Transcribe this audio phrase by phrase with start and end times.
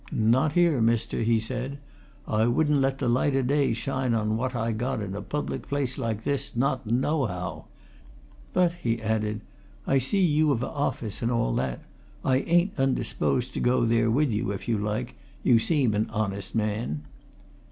[0.11, 1.77] "Not here, mister!" he said.
[2.27, 5.67] "I wouldn't let the light o' day shine on what I got in a public
[5.69, 7.65] place like this, not nohow.
[8.51, 9.41] But," he added,
[9.85, 11.81] "I see you've a office and all that.
[12.25, 16.55] I ain't undisposed to go there with you, if you like you seem a honest
[16.55, 17.03] man."